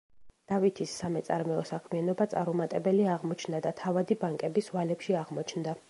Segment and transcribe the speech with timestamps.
[0.51, 5.79] დავითის სამეწარმეო საქმიანობა წარუმატებელი აღმოჩნდა და თავადი ბანკების ვალებში აღმოჩნდა.